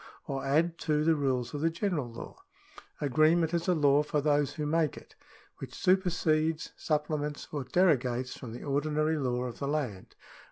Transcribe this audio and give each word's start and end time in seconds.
or 0.25 0.43
add 0.43 0.79
to 0.79 1.03
the 1.03 1.13
rules 1.13 1.53
of 1.53 1.61
the 1.61 1.69
general 1.69 2.09
law. 2.11 2.35
Agreement 2.99 3.53
is 3.53 3.67
a 3.67 3.75
law 3.75 4.01
for 4.01 4.19
those 4.19 4.53
who 4.55 4.65
make 4.65 4.97
it, 4.97 5.13
which 5.59 5.75
supersedes, 5.75 6.71
supplements, 6.75 7.47
or 7.51 7.63
derogates 7.63 8.35
from 8.35 8.51
the 8.51 8.63
ordinary 8.63 9.19
law 9.19 9.43
of 9.43 9.59
the 9.59 9.67
land. 9.67 10.15